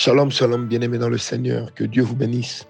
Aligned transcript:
Shalom, 0.00 0.30
shalom, 0.30 0.68
bien-aimés 0.68 0.98
dans 0.98 1.08
le 1.08 1.18
Seigneur, 1.18 1.74
que 1.74 1.82
Dieu 1.82 2.04
vous 2.04 2.14
bénisse. 2.14 2.68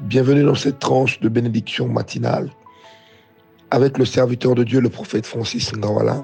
Bienvenue 0.00 0.42
dans 0.42 0.54
cette 0.54 0.78
tranche 0.78 1.18
de 1.20 1.30
bénédiction 1.30 1.88
matinale 1.88 2.50
avec 3.70 3.96
le 3.96 4.04
serviteur 4.04 4.54
de 4.54 4.62
Dieu, 4.62 4.82
le 4.82 4.90
prophète 4.90 5.24
Francis 5.24 5.72
Ngawala. 5.72 6.22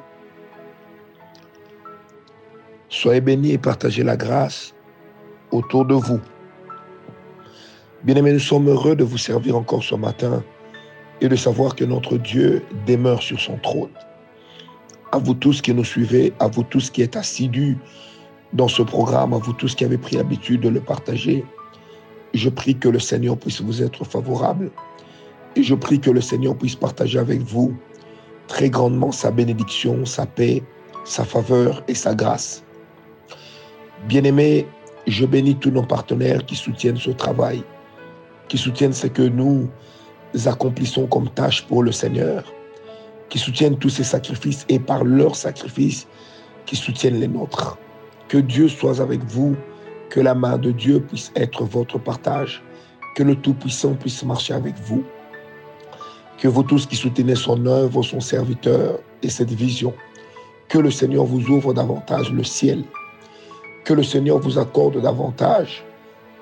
Soyez 2.91 3.23
bénis 3.23 3.53
et 3.53 3.57
partagez 3.57 4.03
la 4.03 4.19
grâce 4.19 4.75
autour 5.53 5.87
de 5.87 5.95
vous. 5.95 6.21
Bien-aimés, 8.05 8.35
nous 8.35 8.41
sommes 8.41 8.69
heureux 8.69 8.97
de 8.97 9.05
vous 9.05 9.17
servir 9.17 9.57
encore 9.57 9.83
ce 9.83 9.95
matin 9.95 10.45
et 11.23 11.31
de 11.31 11.37
savoir 11.37 11.75
que 11.75 11.87
notre 11.87 12.19
Dieu 12.19 12.63
demeure 12.87 13.23
sur 13.23 13.41
son 13.41 13.57
trône. 13.57 13.95
À 15.13 15.17
vous 15.17 15.33
tous 15.33 15.63
qui 15.63 15.73
nous 15.73 15.83
suivez, 15.83 16.35
à 16.41 16.47
vous 16.47 16.63
tous 16.63 16.91
qui 16.91 17.01
êtes 17.01 17.17
assidus 17.17 17.79
dans 18.53 18.69
ce 18.69 18.83
programme, 18.83 19.33
à 19.33 19.39
vous 19.39 19.53
tous 19.53 19.75
qui 19.75 19.85
avez 19.85 19.99
pris 19.99 20.17
l'habitude 20.17 20.61
de 20.63 20.69
le 20.69 20.81
partager. 20.81 21.45
Je 22.35 22.49
prie 22.49 22.77
que 22.77 22.89
le 22.89 22.99
Seigneur 22.99 23.37
puisse 23.37 23.61
vous 23.61 23.83
être 23.83 24.05
favorable 24.05 24.71
et 25.57 25.63
je 25.63 25.75
prie 25.75 26.01
que 26.01 26.11
le 26.11 26.21
Seigneur 26.21 26.57
puisse 26.57 26.77
partager 26.77 27.19
avec 27.19 27.41
vous 27.41 27.75
très 28.47 28.71
grandement 28.71 29.13
sa 29.13 29.31
bénédiction, 29.31 30.05
sa 30.05 30.27
paix, 30.27 30.63
sa 31.05 31.25
faveur 31.25 31.83
et 31.89 31.95
sa 31.95 32.15
grâce. 32.15 32.65
Bien-aimés, 34.09 34.67
je 35.07 35.27
bénis 35.27 35.57
tous 35.57 35.71
nos 35.71 35.83
partenaires 35.83 36.45
qui 36.47 36.57
soutiennent 36.57 36.97
ce 36.97 37.11
travail, 37.11 37.63
qui 38.49 38.59
soutiennent 38.59 38.93
ce 38.93 39.07
que 39.07 39.23
nous 39.23 39.69
accomplissons 40.47 41.07
comme 41.07 41.29
tâche 41.31 41.67
pour 41.67 41.83
le 41.83 41.93
Seigneur, 41.93 42.45
qui 43.29 43.39
soutiennent 43.39 43.79
tous 43.79 43.91
ces 43.91 44.05
sacrifices 44.05 44.65
et 44.69 44.79
par 44.79 45.05
leurs 45.05 45.37
sacrifices, 45.37 46.07
qui 46.67 46.77
soutiennent 46.77 47.21
les 47.21 47.29
nôtres. 47.29 47.79
Que 48.31 48.39
Dieu 48.39 48.69
soit 48.69 49.01
avec 49.01 49.25
vous, 49.25 49.57
que 50.09 50.21
la 50.21 50.37
main 50.37 50.57
de 50.57 50.71
Dieu 50.71 51.01
puisse 51.01 51.33
être 51.35 51.65
votre 51.65 51.99
partage, 51.99 52.63
que 53.17 53.25
le 53.25 53.35
Tout-Puissant 53.35 53.95
puisse 53.95 54.23
marcher 54.23 54.55
avec 54.55 54.77
vous, 54.79 55.03
que 56.39 56.47
vous 56.47 56.63
tous 56.63 56.87
qui 56.87 56.95
soutenez 56.95 57.35
son 57.35 57.67
œuvre, 57.67 58.05
son 58.05 58.21
serviteur 58.21 59.01
et 59.25 59.29
cette 59.29 59.51
vision, 59.51 59.93
que 60.69 60.79
le 60.79 60.93
Seigneur 60.93 61.25
vous 61.25 61.45
ouvre 61.51 61.75
davantage 61.75 62.31
le 62.31 62.45
ciel, 62.45 62.85
que 63.85 63.95
le 63.95 64.05
Seigneur 64.05 64.39
vous 64.39 64.61
accorde 64.61 65.03
davantage 65.03 65.85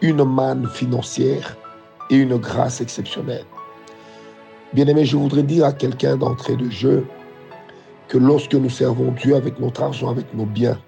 une 0.03 0.23
manne 0.25 0.69
financière 0.69 1.57
et 2.11 2.17
une 2.17 2.37
grâce 2.37 2.83
exceptionnelle. 2.83 3.47
Bien-aimé, 4.75 5.07
je 5.07 5.17
voudrais 5.17 5.43
dire 5.43 5.65
à 5.65 5.73
quelqu'un 5.73 6.19
d'entrée 6.19 6.57
de 6.57 6.69
jeu 6.69 7.07
que 8.09 8.19
lorsque 8.19 8.55
nous 8.55 8.69
servons 8.69 9.13
Dieu 9.13 9.37
avec 9.37 9.59
notre 9.59 9.83
argent, 9.83 10.11
avec 10.11 10.35
nos 10.35 10.45
biens, 10.45 10.79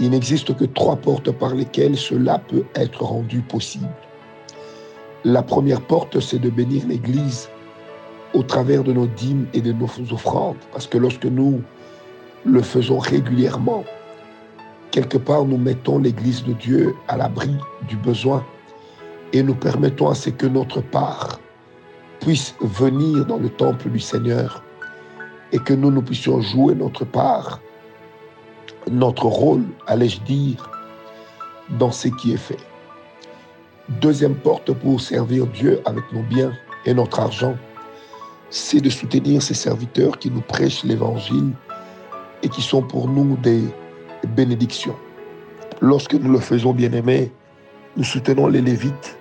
il 0.00 0.10
n'existe 0.10 0.56
que 0.56 0.64
trois 0.64 0.96
portes 0.96 1.30
par 1.30 1.54
lesquelles 1.54 1.96
cela 1.96 2.38
peut 2.38 2.64
être 2.74 3.02
rendu 3.02 3.40
possible. 3.40 3.88
La 5.24 5.42
première 5.42 5.80
porte, 5.80 6.20
c'est 6.20 6.38
de 6.38 6.50
bénir 6.50 6.86
l'Église 6.86 7.48
au 8.34 8.42
travers 8.42 8.84
de 8.84 8.92
nos 8.92 9.06
dîmes 9.06 9.46
et 9.52 9.60
de 9.60 9.72
nos 9.72 9.88
offrandes. 10.12 10.56
Parce 10.72 10.86
que 10.86 10.98
lorsque 10.98 11.24
nous 11.24 11.62
le 12.44 12.62
faisons 12.62 12.98
régulièrement, 12.98 13.84
quelque 14.92 15.18
part, 15.18 15.44
nous 15.44 15.58
mettons 15.58 15.98
l'Église 15.98 16.44
de 16.44 16.52
Dieu 16.52 16.94
à 17.08 17.16
l'abri 17.16 17.54
du 17.88 17.96
besoin 17.96 18.44
et 19.32 19.42
nous 19.42 19.54
permettons 19.54 20.08
à 20.08 20.14
ce 20.14 20.30
que 20.30 20.46
notre 20.46 20.80
part 20.80 21.40
puisse 22.20 22.54
venir 22.60 23.26
dans 23.26 23.38
le 23.38 23.48
temple 23.48 23.90
du 23.90 24.00
Seigneur 24.00 24.62
et 25.52 25.58
que 25.58 25.74
nous, 25.74 25.90
nous 25.90 26.02
puissions 26.02 26.40
jouer 26.40 26.74
notre 26.74 27.04
part 27.04 27.60
notre 28.90 29.26
rôle, 29.26 29.64
allais-je 29.86 30.20
dire, 30.20 30.70
dans 31.78 31.90
ce 31.90 32.08
qui 32.08 32.32
est 32.32 32.38
fait. 32.38 32.58
Deuxième 34.00 34.34
porte 34.34 34.72
pour 34.72 35.00
servir 35.00 35.46
Dieu 35.46 35.80
avec 35.84 36.04
nos 36.12 36.22
biens 36.22 36.52
et 36.84 36.94
notre 36.94 37.20
argent, 37.20 37.56
c'est 38.50 38.80
de 38.80 38.90
soutenir 38.90 39.42
ces 39.42 39.54
serviteurs 39.54 40.18
qui 40.18 40.30
nous 40.30 40.40
prêchent 40.40 40.84
l'Évangile 40.84 41.52
et 42.42 42.48
qui 42.48 42.62
sont 42.62 42.82
pour 42.82 43.08
nous 43.08 43.36
des 43.36 43.62
bénédictions. 44.36 44.96
Lorsque 45.80 46.14
nous 46.14 46.32
le 46.32 46.40
faisons, 46.40 46.72
bien 46.72 46.92
aimés, 46.92 47.30
nous 47.96 48.04
soutenons 48.04 48.48
les 48.48 48.60
Lévites. 48.60 49.18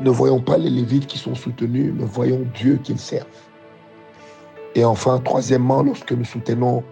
Ne 0.00 0.10
voyons 0.10 0.40
pas 0.40 0.58
les 0.58 0.70
Lévites 0.70 1.06
qui 1.06 1.18
sont 1.18 1.34
soutenus, 1.34 1.92
mais 1.96 2.04
voyons 2.04 2.46
Dieu 2.54 2.78
qu'ils 2.82 2.98
servent. 2.98 3.26
Et 4.74 4.84
enfin, 4.84 5.18
troisièmement, 5.24 5.82
lorsque 5.82 6.12
nous 6.12 6.24
soutenons 6.24 6.84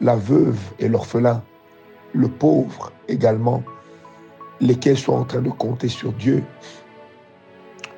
la 0.00 0.16
veuve 0.16 0.58
et 0.78 0.88
l'orphelin, 0.88 1.42
le 2.12 2.28
pauvre 2.28 2.92
également, 3.08 3.62
lesquels 4.60 4.98
sont 4.98 5.14
en 5.14 5.24
train 5.24 5.42
de 5.42 5.50
compter 5.50 5.88
sur 5.88 6.12
Dieu, 6.12 6.42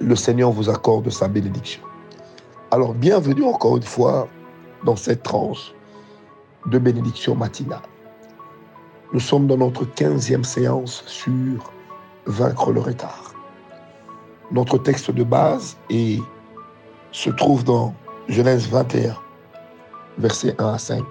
le 0.00 0.16
Seigneur 0.16 0.50
vous 0.50 0.70
accorde 0.70 1.10
sa 1.10 1.28
bénédiction. 1.28 1.82
Alors 2.70 2.94
bienvenue 2.94 3.44
encore 3.44 3.76
une 3.76 3.82
fois 3.82 4.28
dans 4.84 4.97
cette 4.97 5.22
tranche 5.22 5.72
de 6.66 6.78
bénédiction 6.78 7.34
matinale. 7.34 7.82
Nous 9.12 9.20
sommes 9.20 9.47
dans 9.47 9.56
notre 9.56 9.84
quinzième 9.84 10.44
séance 10.44 11.03
sur 11.06 11.72
vaincre 12.26 12.72
le 12.72 12.80
retard. 12.80 13.34
Notre 14.53 14.78
texte 14.78 15.10
de 15.10 15.25
base 15.25 15.76
se 17.12 17.30
trouve 17.30 17.65
dans 17.65 17.94
Genèse 18.28 18.69
21, 18.69 19.16
versets 20.19 20.54
1 20.59 20.66
à 20.66 20.78
5. 20.78 21.03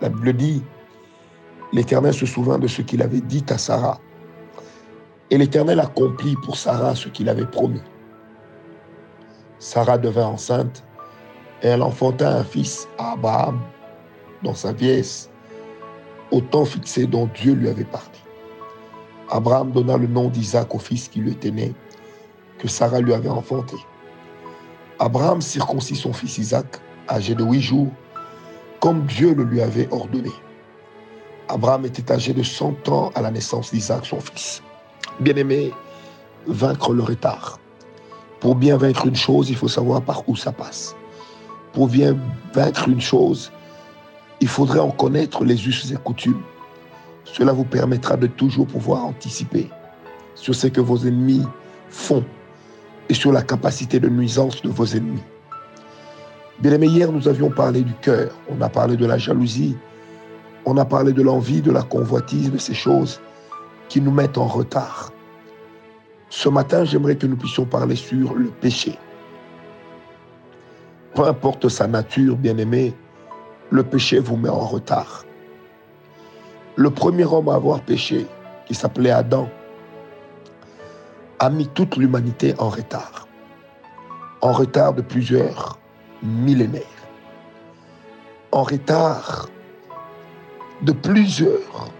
La 0.00 0.08
Bible 0.08 0.32
dit, 0.32 0.62
l'Éternel 1.72 2.14
se 2.14 2.26
souvint 2.26 2.58
de 2.58 2.66
ce 2.66 2.82
qu'il 2.82 3.02
avait 3.02 3.20
dit 3.20 3.44
à 3.48 3.58
Sarah. 3.58 3.98
Et 5.30 5.38
l'Éternel 5.38 5.80
accomplit 5.80 6.36
pour 6.44 6.56
Sarah 6.56 6.94
ce 6.94 7.08
qu'il 7.08 7.28
avait 7.28 7.46
promis. 7.46 7.82
Sarah 9.58 9.98
devint 9.98 10.26
enceinte 10.26 10.84
et 11.62 11.68
elle 11.68 11.82
enfanta 11.82 12.36
un 12.36 12.44
fils 12.44 12.86
à 12.98 13.12
Abraham 13.12 13.60
dans 14.42 14.54
sa 14.54 14.72
vieillesse, 14.72 15.30
au 16.30 16.40
temps 16.40 16.66
fixé 16.66 17.06
dont 17.06 17.28
Dieu 17.34 17.54
lui 17.54 17.68
avait 17.68 17.84
parlé. 17.84 18.18
Abraham 19.30 19.72
donna 19.72 19.96
le 19.96 20.06
nom 20.06 20.28
d'Isaac 20.28 20.74
au 20.74 20.78
fils 20.78 21.08
qui 21.08 21.20
lui 21.20 21.32
était 21.32 21.50
né, 21.50 21.74
que 22.58 22.68
Sarah 22.68 23.00
lui 23.00 23.14
avait 23.14 23.30
enfanté. 23.30 23.76
Abraham 24.98 25.40
circoncit 25.40 25.96
son 25.96 26.12
fils 26.12 26.38
Isaac, 26.38 26.78
âgé 27.08 27.34
de 27.34 27.42
huit 27.42 27.62
jours, 27.62 27.88
comme 28.84 29.06
Dieu 29.06 29.32
le 29.32 29.44
lui 29.44 29.62
avait 29.62 29.88
ordonné. 29.92 30.30
Abraham 31.48 31.86
était 31.86 32.12
âgé 32.12 32.34
de 32.34 32.42
100 32.42 32.86
ans 32.90 33.12
à 33.14 33.22
la 33.22 33.30
naissance 33.30 33.72
d'Isaac, 33.72 34.04
son 34.04 34.20
fils. 34.20 34.62
Bien-aimé, 35.20 35.72
vaincre 36.46 36.92
le 36.92 37.02
retard. 37.02 37.58
Pour 38.40 38.56
bien 38.56 38.76
vaincre 38.76 39.06
une 39.06 39.16
chose, 39.16 39.48
il 39.48 39.56
faut 39.56 39.68
savoir 39.68 40.02
par 40.02 40.28
où 40.28 40.36
ça 40.36 40.52
passe. 40.52 40.94
Pour 41.72 41.88
bien 41.88 42.14
vaincre 42.52 42.86
une 42.86 43.00
chose, 43.00 43.50
il 44.40 44.48
faudrait 44.48 44.80
en 44.80 44.90
connaître 44.90 45.46
les 45.46 45.66
us 45.66 45.90
et 45.90 45.96
coutumes. 45.96 46.42
Cela 47.24 47.54
vous 47.54 47.64
permettra 47.64 48.18
de 48.18 48.26
toujours 48.26 48.66
pouvoir 48.66 49.06
anticiper 49.06 49.70
sur 50.34 50.54
ce 50.54 50.66
que 50.66 50.82
vos 50.82 50.98
ennemis 51.06 51.46
font 51.88 52.22
et 53.08 53.14
sur 53.14 53.32
la 53.32 53.40
capacité 53.40 53.98
de 53.98 54.10
nuisance 54.10 54.60
de 54.60 54.68
vos 54.68 54.84
ennemis. 54.84 55.22
Bien 56.60 56.72
aimé, 56.72 56.86
hier, 56.86 57.10
nous 57.10 57.26
avions 57.26 57.50
parlé 57.50 57.82
du 57.82 57.94
cœur, 57.94 58.30
on 58.48 58.60
a 58.60 58.68
parlé 58.68 58.96
de 58.96 59.06
la 59.06 59.18
jalousie, 59.18 59.76
on 60.64 60.76
a 60.76 60.84
parlé 60.84 61.12
de 61.12 61.20
l'envie, 61.20 61.60
de 61.60 61.72
la 61.72 61.82
convoitise, 61.82 62.52
de 62.52 62.58
ces 62.58 62.74
choses 62.74 63.20
qui 63.88 64.00
nous 64.00 64.12
mettent 64.12 64.38
en 64.38 64.46
retard. 64.46 65.10
Ce 66.30 66.48
matin, 66.48 66.84
j'aimerais 66.84 67.16
que 67.16 67.26
nous 67.26 67.36
puissions 67.36 67.64
parler 67.64 67.96
sur 67.96 68.34
le 68.34 68.50
péché. 68.50 68.96
Peu 71.14 71.24
importe 71.24 71.68
sa 71.68 71.86
nature, 71.86 72.36
bien 72.36 72.56
aimé, 72.56 72.94
le 73.70 73.82
péché 73.82 74.20
vous 74.20 74.36
met 74.36 74.48
en 74.48 74.64
retard. 74.64 75.24
Le 76.76 76.90
premier 76.90 77.24
homme 77.24 77.48
à 77.48 77.54
avoir 77.54 77.80
péché, 77.80 78.26
qui 78.66 78.74
s'appelait 78.74 79.10
Adam, 79.10 79.48
a 81.40 81.50
mis 81.50 81.68
toute 81.68 81.96
l'humanité 81.96 82.54
en 82.58 82.68
retard. 82.68 83.26
En 84.40 84.52
retard 84.52 84.94
de 84.94 85.02
plusieurs 85.02 85.78
millénaire, 86.24 86.82
en 88.50 88.62
retard 88.62 89.48
de 90.82 90.92
plusieurs 90.92 91.90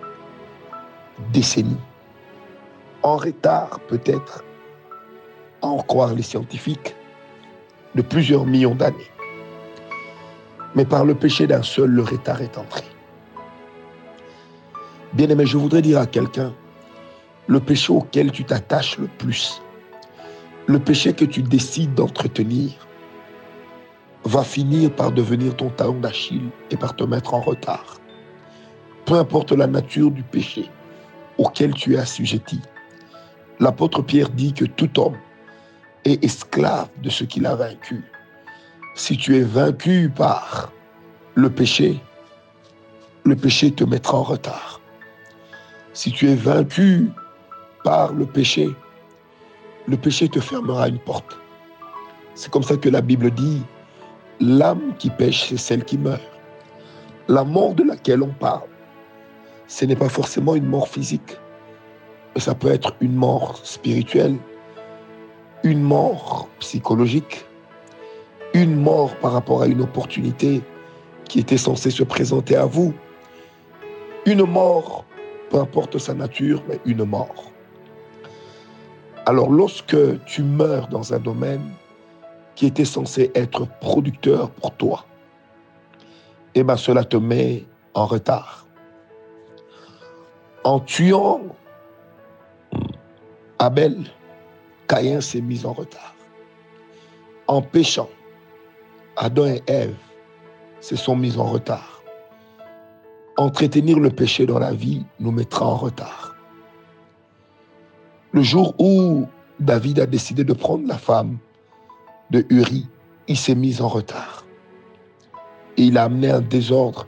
décennies, 1.32 1.76
en 3.02 3.16
retard 3.16 3.80
peut-être, 3.88 4.42
à 5.62 5.66
en 5.66 5.82
croire 5.82 6.14
les 6.14 6.22
scientifiques, 6.22 6.96
de 7.94 8.02
plusieurs 8.02 8.46
millions 8.46 8.74
d'années. 8.74 9.10
Mais 10.74 10.84
par 10.84 11.04
le 11.04 11.14
péché 11.14 11.46
d'un 11.46 11.62
seul, 11.62 11.90
le 11.90 12.02
retard 12.02 12.42
est 12.42 12.58
entré. 12.58 12.82
Bien 15.12 15.28
aimé, 15.28 15.46
je 15.46 15.56
voudrais 15.56 15.82
dire 15.82 16.00
à 16.00 16.06
quelqu'un, 16.06 16.52
le 17.46 17.60
péché 17.60 17.92
auquel 17.92 18.32
tu 18.32 18.44
t'attaches 18.44 18.98
le 18.98 19.06
plus, 19.06 19.62
le 20.66 20.78
péché 20.80 21.12
que 21.12 21.24
tu 21.24 21.42
décides 21.42 21.94
d'entretenir, 21.94 22.72
va 24.24 24.42
finir 24.42 24.90
par 24.94 25.12
devenir 25.12 25.54
ton 25.56 25.70
talon 25.70 26.00
d'Achille 26.00 26.50
et 26.70 26.76
par 26.76 26.96
te 26.96 27.04
mettre 27.04 27.34
en 27.34 27.40
retard. 27.40 27.98
Peu 29.04 29.14
importe 29.14 29.52
la 29.52 29.66
nature 29.66 30.10
du 30.10 30.22
péché, 30.22 30.70
auquel 31.38 31.74
tu 31.74 31.94
es 31.94 31.98
assujetti. 31.98 32.60
L'apôtre 33.60 34.02
Pierre 34.02 34.30
dit 34.30 34.52
que 34.52 34.64
tout 34.64 34.98
homme 34.98 35.16
est 36.04 36.22
esclave 36.24 36.88
de 37.02 37.10
ce 37.10 37.24
qu'il 37.24 37.46
a 37.46 37.54
vaincu. 37.54 38.02
Si 38.94 39.16
tu 39.16 39.36
es 39.36 39.42
vaincu 39.42 40.10
par 40.14 40.72
le 41.34 41.50
péché, 41.50 42.00
le 43.24 43.36
péché 43.36 43.70
te 43.72 43.84
mettra 43.84 44.18
en 44.18 44.22
retard. 44.22 44.80
Si 45.92 46.12
tu 46.12 46.30
es 46.30 46.34
vaincu 46.34 47.10
par 47.84 48.12
le 48.12 48.26
péché, 48.26 48.68
le 49.86 49.96
péché 49.96 50.28
te 50.28 50.40
fermera 50.40 50.88
une 50.88 50.98
porte. 50.98 51.38
C'est 52.34 52.50
comme 52.50 52.62
ça 52.62 52.76
que 52.76 52.88
la 52.88 53.00
Bible 53.00 53.30
dit, 53.30 53.62
l'âme 54.40 54.94
qui 54.98 55.10
pêche, 55.10 55.48
c'est 55.48 55.56
celle 55.56 55.84
qui 55.84 55.98
meurt. 55.98 56.22
La 57.28 57.44
mort 57.44 57.74
de 57.74 57.82
laquelle 57.82 58.22
on 58.22 58.32
parle, 58.32 58.68
ce 59.66 59.84
n'est 59.84 59.96
pas 59.96 60.08
forcément 60.08 60.54
une 60.54 60.66
mort 60.66 60.88
physique, 60.88 61.38
mais 62.34 62.40
ça 62.40 62.54
peut 62.54 62.70
être 62.70 62.94
une 63.00 63.14
mort 63.14 63.58
spirituelle, 63.62 64.36
une 65.62 65.80
mort 65.80 66.48
psychologique, 66.60 67.46
une 68.52 68.76
mort 68.76 69.16
par 69.16 69.32
rapport 69.32 69.62
à 69.62 69.66
une 69.66 69.80
opportunité 69.80 70.62
qui 71.28 71.40
était 71.40 71.56
censée 71.56 71.90
se 71.90 72.02
présenter 72.02 72.56
à 72.56 72.66
vous, 72.66 72.92
une 74.26 74.44
mort, 74.44 75.04
peu 75.50 75.58
importe 75.58 75.98
sa 75.98 76.14
nature, 76.14 76.62
mais 76.68 76.78
une 76.84 77.04
mort. 77.04 77.50
Alors 79.26 79.50
lorsque 79.50 79.96
tu 80.26 80.42
meurs 80.42 80.88
dans 80.88 81.14
un 81.14 81.18
domaine 81.18 81.62
qui 82.54 82.66
était 82.66 82.84
censé 82.84 83.30
être 83.34 83.66
producteur 83.80 84.50
pour 84.50 84.72
toi, 84.72 85.04
eh 86.54 86.62
bien 86.62 86.76
cela 86.76 87.04
te 87.04 87.16
met 87.16 87.64
en 87.94 88.06
retard. 88.06 88.66
En 90.64 90.80
tuant 90.80 91.40
Abel, 93.58 94.04
Caïn 94.88 95.20
s'est 95.20 95.40
mis 95.40 95.64
en 95.66 95.72
retard. 95.72 96.14
En 97.46 97.60
péchant, 97.62 98.08
Adam 99.16 99.46
et 99.46 99.62
Ève 99.66 99.96
se 100.80 100.96
sont 100.96 101.16
mis 101.16 101.38
en 101.38 101.44
retard. 101.44 102.02
Entretenir 103.36 103.98
le 103.98 104.10
péché 104.10 104.46
dans 104.46 104.58
la 104.58 104.72
vie 104.72 105.04
nous 105.18 105.30
mettra 105.32 105.66
en 105.66 105.76
retard. 105.76 106.36
Le 108.32 108.42
jour 108.42 108.74
où 108.78 109.26
David 109.60 110.00
a 110.00 110.06
décidé 110.06 110.44
de 110.44 110.52
prendre 110.52 110.86
la 110.86 110.98
femme 110.98 111.38
de 112.30 112.44
Uri, 112.48 112.86
il 113.28 113.36
s'est 113.36 113.54
mis 113.54 113.80
en 113.80 113.88
retard. 113.88 114.44
Et 115.76 115.84
il 115.84 115.98
a 115.98 116.04
amené 116.04 116.30
un 116.30 116.40
désordre 116.40 117.06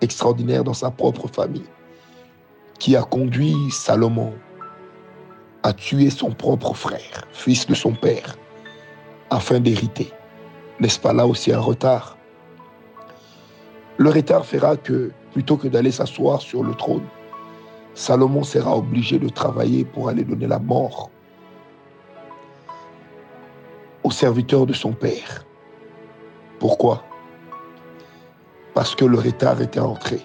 extraordinaire 0.00 0.64
dans 0.64 0.74
sa 0.74 0.90
propre 0.90 1.28
famille, 1.28 1.68
qui 2.78 2.96
a 2.96 3.02
conduit 3.02 3.56
Salomon 3.70 4.32
à 5.62 5.72
tuer 5.72 6.10
son 6.10 6.30
propre 6.30 6.74
frère, 6.74 7.24
fils 7.32 7.66
de 7.66 7.74
son 7.74 7.92
père, 7.92 8.36
afin 9.30 9.60
d'hériter. 9.60 10.12
N'est-ce 10.80 10.98
pas 10.98 11.12
là 11.12 11.26
aussi 11.26 11.52
un 11.52 11.60
retard? 11.60 12.16
Le 13.96 14.10
retard 14.10 14.46
fera 14.46 14.76
que, 14.76 15.10
plutôt 15.32 15.56
que 15.56 15.66
d'aller 15.66 15.90
s'asseoir 15.90 16.40
sur 16.40 16.62
le 16.62 16.74
trône, 16.74 17.06
Salomon 17.94 18.44
sera 18.44 18.76
obligé 18.76 19.18
de 19.18 19.28
travailler 19.28 19.84
pour 19.84 20.08
aller 20.08 20.22
donner 20.22 20.46
la 20.46 20.60
mort 20.60 21.10
serviteur 24.10 24.66
de 24.66 24.72
son 24.72 24.92
père. 24.92 25.44
Pourquoi? 26.58 27.04
Parce 28.74 28.94
que 28.94 29.04
le 29.04 29.18
retard 29.18 29.60
était 29.60 29.80
entré 29.80 30.20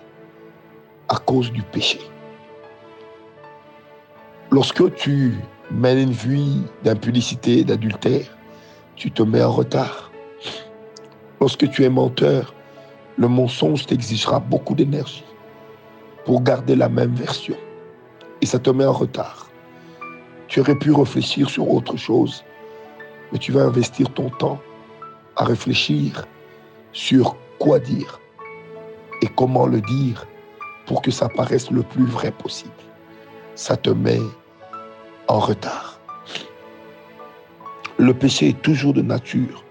à 1.09 1.17
cause 1.17 1.51
du 1.51 1.61
péché. 1.61 1.99
Lorsque 4.51 4.93
tu 4.95 5.35
mènes 5.71 5.97
une 5.97 6.11
vie 6.11 6.61
d'impudicité, 6.83 7.63
d'adultère, 7.63 8.37
tu 8.95 9.11
te 9.11 9.23
mets 9.23 9.43
en 9.43 9.51
retard. 9.51 10.11
Lorsque 11.39 11.69
tu 11.69 11.83
es 11.83 11.89
menteur, 11.89 12.53
le 13.17 13.27
mensonge 13.27 13.85
t'exigera 13.85 14.39
beaucoup 14.39 14.75
d'énergie 14.75 15.25
pour 16.25 16.41
garder 16.41 16.75
la 16.75 16.89
même 16.89 17.13
version. 17.13 17.55
Et 18.41 18.45
ça 18.45 18.59
te 18.59 18.69
met 18.69 18.85
en 18.85 18.93
retard. 18.93 19.49
Tu 20.47 20.59
aurais 20.59 20.75
pu 20.75 20.91
réfléchir 20.91 21.49
sur 21.49 21.69
autre 21.69 21.97
chose, 21.97 22.43
mais 23.31 23.39
tu 23.39 23.51
vas 23.51 23.63
investir 23.63 24.09
ton 24.13 24.29
temps 24.29 24.59
à 25.35 25.45
réfléchir 25.45 26.27
sur 26.91 27.35
quoi 27.59 27.79
dire 27.79 28.19
et 29.21 29.27
comment 29.35 29.65
le 29.65 29.81
dire 29.81 30.27
pour 30.85 31.01
que 31.01 31.11
ça 31.11 31.29
paraisse 31.29 31.71
le 31.71 31.81
plus 31.81 32.05
vrai 32.05 32.31
possible. 32.31 32.71
Ça 33.55 33.77
te 33.77 33.89
met 33.89 34.19
en 35.27 35.39
retard. 35.39 35.99
Le 37.97 38.13
péché 38.13 38.49
est 38.49 38.61
toujours 38.61 38.93
de 38.93 39.01
nature 39.01 39.63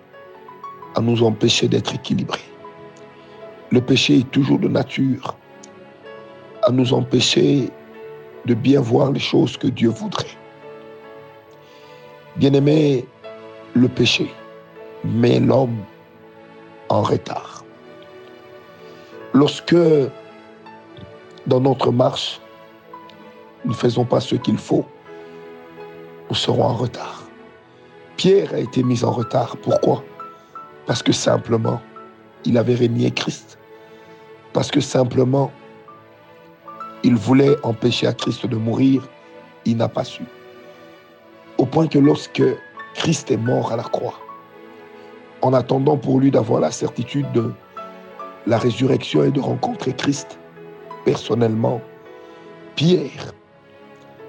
à 0.94 1.00
nous 1.00 1.22
empêcher 1.22 1.68
d'être 1.68 1.94
équilibrés. 1.94 2.40
Le 3.70 3.80
péché 3.80 4.18
est 4.18 4.30
toujours 4.30 4.58
de 4.58 4.68
nature 4.68 5.36
à 6.62 6.70
nous 6.70 6.94
empêcher 6.94 7.70
de 8.46 8.54
bien 8.54 8.80
voir 8.80 9.12
les 9.12 9.20
choses 9.20 9.56
que 9.56 9.66
Dieu 9.66 9.88
voudrait. 9.88 10.36
Bien-aimé, 12.36 13.06
le 13.74 13.88
péché 13.88 14.32
met 15.04 15.40
l'homme 15.40 15.78
en 16.88 17.02
retard. 17.02 17.64
Lorsque, 19.32 19.76
dans 21.46 21.60
notre 21.60 21.90
marche, 21.90 22.40
nous 23.64 23.70
ne 23.70 23.76
faisons 23.76 24.04
pas 24.04 24.20
ce 24.20 24.34
qu'il 24.34 24.58
faut, 24.58 24.84
nous 26.28 26.36
serons 26.36 26.64
en 26.64 26.74
retard. 26.74 27.24
Pierre 28.16 28.52
a 28.54 28.58
été 28.58 28.82
mis 28.82 29.04
en 29.04 29.10
retard. 29.10 29.56
Pourquoi? 29.62 30.04
Parce 30.86 31.02
que 31.02 31.12
simplement, 31.12 31.80
il 32.44 32.58
avait 32.58 32.74
renié 32.74 33.10
Christ. 33.10 33.58
Parce 34.52 34.70
que 34.70 34.80
simplement, 34.80 35.50
il 37.02 37.16
voulait 37.16 37.56
empêcher 37.62 38.06
à 38.06 38.12
Christ 38.12 38.46
de 38.46 38.56
mourir. 38.56 39.08
Il 39.64 39.78
n'a 39.78 39.88
pas 39.88 40.04
su. 40.04 40.24
Au 41.58 41.66
point 41.66 41.86
que 41.86 41.98
lorsque 41.98 42.42
Christ 43.02 43.32
est 43.32 43.36
mort 43.36 43.72
à 43.72 43.76
la 43.76 43.82
croix, 43.82 44.14
en 45.40 45.52
attendant 45.54 45.96
pour 45.96 46.20
lui 46.20 46.30
d'avoir 46.30 46.60
la 46.60 46.70
certitude 46.70 47.26
de 47.32 47.52
la 48.46 48.58
résurrection 48.58 49.24
et 49.24 49.32
de 49.32 49.40
rencontrer 49.40 49.92
Christ 49.92 50.38
personnellement, 51.04 51.80
Pierre 52.76 53.34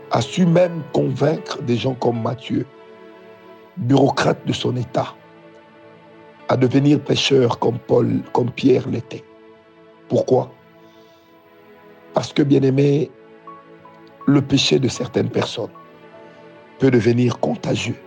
a 0.09 0.21
su 0.21 0.47
même 0.47 0.81
convaincre 0.91 1.61
des 1.61 1.75
gens 1.75 1.93
comme 1.93 2.19
Matthieu, 2.19 2.65
bureaucrate 3.77 4.43
de 4.47 4.53
son 4.53 4.75
État, 4.75 5.13
à 6.49 6.57
devenir 6.57 6.99
pécheur 6.99 7.59
comme 7.59 7.77
Paul, 7.77 8.23
comme 8.33 8.49
Pierre 8.49 8.89
l'était. 8.89 9.23
Pourquoi? 10.09 10.51
Parce 12.15 12.33
que, 12.33 12.41
bien 12.41 12.63
aimé, 12.63 13.11
le 14.25 14.41
péché 14.41 14.79
de 14.79 14.87
certaines 14.87 15.29
personnes 15.29 15.69
peut 16.79 16.89
devenir 16.89 17.37
contagieux. 17.39 17.99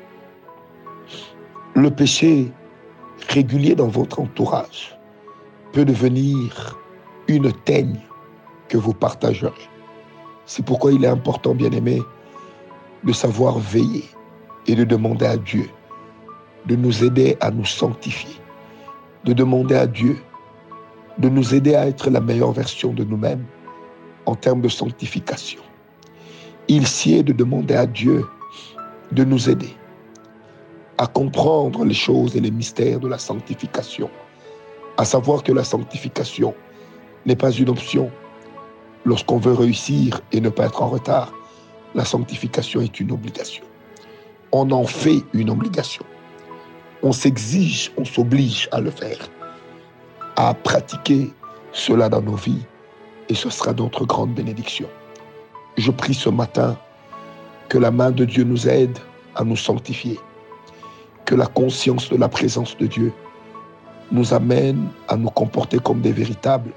Le 1.76 1.90
péché 1.90 2.50
régulier 3.28 3.75
dans 3.75 3.88
votre 3.88 4.18
entourage 4.18 4.99
peut 5.75 5.85
devenir 5.85 6.78
une 7.28 7.52
teigne 7.52 8.00
que 8.71 8.78
vous 8.78 8.95
partagerez. 8.95 9.52
C'est 10.47 10.64
pourquoi 10.64 10.92
il 10.92 11.04
est 11.04 11.09
important, 11.09 11.54
bien 11.54 11.71
aimé, 11.73 12.00
de 13.04 13.12
savoir 13.12 13.59
veiller 13.59 14.06
et 14.66 14.75
de 14.75 14.85
demander 14.85 15.26
à 15.26 15.37
Dieu 15.37 15.68
de 16.64 16.76
nous 16.76 17.04
aider 17.04 17.37
à 17.40 17.50
nous 17.50 17.66
sanctifier, 17.66 18.40
de 19.25 19.35
demander 19.35 19.75
à 19.75 19.87
Dieu 19.87 20.16
de 21.18 21.28
nous 21.28 21.54
aider 21.54 21.75
à 21.75 21.87
être 21.88 22.09
la 22.09 22.23
meilleure 22.23 22.52
version 22.52 22.95
de 22.95 23.04
nous-mêmes 23.04 23.45
en 24.25 24.35
termes 24.35 24.62
de 24.62 24.68
sanctification. 24.68 25.61
Il 26.68 26.87
sied 26.87 27.23
de 27.23 27.35
demander 27.35 27.75
à 27.75 27.85
Dieu 27.85 28.25
de 29.12 29.25
nous 29.25 29.50
aider 29.50 29.76
à 30.99 31.07
comprendre 31.07 31.85
les 31.85 31.95
choses 31.95 32.37
et 32.37 32.41
les 32.41 32.50
mystères 32.50 33.00
de 33.00 33.09
la 33.09 33.19
sanctification, 33.19 34.11
à 34.97 35.05
savoir 35.05 35.43
que 35.43 35.53
la 35.53 35.65
sanctification 35.65 36.55
n'est 37.26 37.37
pas 37.37 37.50
une 37.50 37.69
option, 37.69 38.11
Lorsqu'on 39.07 39.38
veut 39.38 39.53
réussir 39.53 40.21
et 40.33 40.41
ne 40.41 40.49
pas 40.49 40.67
être 40.67 40.83
en 40.83 40.88
retard, 40.88 41.33
la 41.95 42.05
sanctification 42.05 42.81
est 42.81 42.99
une 42.99 43.12
obligation. 43.12 43.65
On 44.50 44.69
en 44.73 44.83
fait 44.83 45.23
une 45.33 45.49
obligation. 45.49 46.05
On 47.05 47.12
s'exige, 47.12 47.93
on 47.97 48.05
s'oblige 48.05 48.69
à 48.73 48.81
le 48.81 48.91
faire, 48.91 49.31
à 50.35 50.55
pratiquer 50.55 51.33
cela 51.71 52.09
dans 52.09 52.21
nos 52.21 52.35
vies, 52.35 52.67
et 53.29 53.35
ce 53.37 53.49
sera 53.49 53.73
notre 53.75 54.05
grande 54.05 54.35
bénédiction. 54.35 54.88
Je 55.76 55.93
prie 55.93 56.15
ce 56.15 56.29
matin 56.29 56.76
que 57.69 57.79
la 57.79 57.93
main 57.93 58.11
de 58.11 58.25
Dieu 58.25 58.43
nous 58.43 58.69
aide 58.69 58.99
à 59.37 59.45
nous 59.45 59.57
sanctifier, 59.57 60.19
que 61.26 61.35
la 61.35 61.47
conscience 61.47 62.09
de 62.09 62.16
la 62.16 62.28
présence 62.28 62.76
de 62.78 62.87
Dieu 62.87 63.12
nous 64.12 64.33
amène 64.33 64.88
à 65.09 65.16
nous 65.16 65.28
comporter 65.28 65.78
comme 65.78 66.00
des 66.00 66.12
véritables 66.12 66.71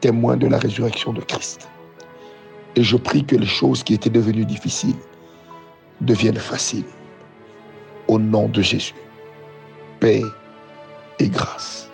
témoins 0.00 0.36
de 0.36 0.48
la 0.48 0.58
résurrection 0.58 1.12
de 1.12 1.20
Christ. 1.20 1.68
Et 2.74 2.82
je 2.82 2.96
prie 2.96 3.24
que 3.24 3.36
les 3.36 3.46
choses 3.46 3.84
qui 3.84 3.94
étaient 3.94 4.10
devenues 4.10 4.46
difficiles 4.46 4.96
deviennent 6.00 6.36
faciles. 6.36 6.86
Au 8.08 8.18
nom 8.18 8.48
de 8.48 8.62
Jésus, 8.62 8.94
paix 10.00 10.22
et 11.20 11.28
grâce. 11.28 11.91